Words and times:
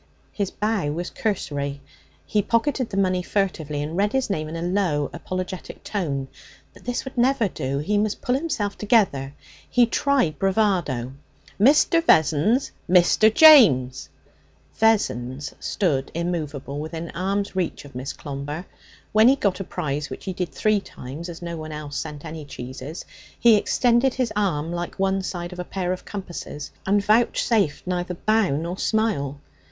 His 0.31 0.49
bow 0.49 0.91
was 0.93 1.11
cursory. 1.11 1.79
He 2.25 2.41
pocketed 2.41 2.89
the 2.89 2.97
money 2.97 3.21
furtively 3.21 3.83
and 3.83 3.95
read 3.95 4.13
his 4.13 4.31
name 4.31 4.47
in 4.49 4.55
a 4.55 4.61
low, 4.63 5.11
apologetic 5.13 5.83
tone. 5.83 6.27
But 6.73 6.85
this 6.85 7.05
would 7.05 7.19
never 7.19 7.47
do! 7.47 7.77
He 7.77 7.99
must 7.99 8.19
pull 8.19 8.33
himself 8.33 8.75
together. 8.75 9.35
He 9.69 9.85
tried 9.85 10.39
bravado. 10.39 11.13
'Mr. 11.59 12.03
Vessons. 12.03 12.71
Mr. 12.89 13.31
James.' 13.31 14.09
Vessons 14.73 15.53
stood 15.59 16.09
immovable 16.15 16.79
within 16.79 17.11
arm's 17.11 17.55
reach 17.55 17.85
of 17.85 17.93
Miss 17.93 18.11
Clomber. 18.11 18.65
When 19.11 19.27
he 19.27 19.35
got 19.35 19.59
a 19.59 19.63
prize, 19.63 20.09
which 20.09 20.25
he 20.25 20.33
did 20.33 20.49
three 20.49 20.79
times, 20.79 21.29
no 21.43 21.57
one 21.57 21.71
else 21.71 22.01
having 22.01 22.21
sent 22.21 22.25
any 22.25 22.43
cheeses, 22.43 23.05
he 23.39 23.55
extended 23.55 24.15
his 24.15 24.33
arm 24.35 24.71
like 24.73 24.95
one 24.95 25.21
side 25.21 25.53
of 25.53 25.59
a 25.59 25.63
pair 25.63 25.93
of 25.93 26.05
compasses, 26.05 26.71
and 26.87 27.05
vouchsafed 27.05 27.85
neither 27.85 28.15
bow 28.15 28.49
nor 28.55 28.79
smile. 28.79 29.39